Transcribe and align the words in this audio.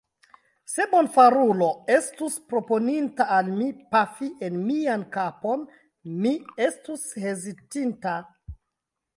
Se 0.75 0.85
bonfarulo 0.93 1.67
estus 1.95 2.37
proponinta 2.53 3.27
al 3.37 3.51
mi, 3.59 3.67
pafi 3.97 4.31
en 4.49 4.57
mian 4.71 5.05
kapon, 5.19 5.69
mi 6.25 6.35
estus 6.69 7.05
hezitinta. 7.27 8.17